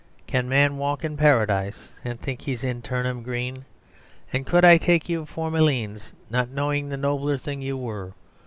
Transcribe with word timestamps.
Can 0.25 0.45
a 0.47 0.49
man 0.49 0.77
walk 0.79 1.05
in 1.05 1.15
Paradise 1.15 1.89
And 2.03 2.19
think 2.19 2.41
he 2.41 2.53
is 2.53 2.63
in 2.63 2.81
Turnham 2.81 3.21
Green? 3.21 3.65
And 4.33 4.47
could 4.47 4.65
I 4.65 4.77
take 4.77 5.07
you 5.07 5.27
for 5.27 5.51
Malines, 5.51 6.13
Not 6.27 6.49
knowing 6.49 6.89
the 6.89 6.97
nobler 6.97 7.37
thing 7.37 7.61
you 7.61 7.77
were? 7.77 8.13